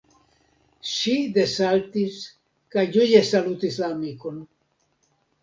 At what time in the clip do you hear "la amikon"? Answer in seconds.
3.85-4.43